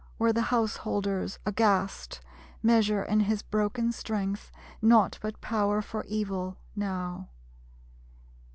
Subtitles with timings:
[0.17, 2.21] Where the householders, aghast,
[2.63, 7.29] Measure in his broken strength Nought but power for evil, now.